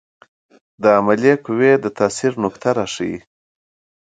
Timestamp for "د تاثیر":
1.83-2.33